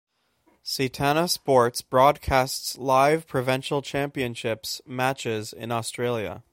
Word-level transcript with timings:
Setanta 0.65 1.29
Sports 1.29 1.83
broadcasts 1.83 2.75
live 2.75 3.27
Provincial 3.27 3.83
championships 3.83 4.81
matches 4.87 5.53
in 5.53 5.71
Australia. 5.71 6.41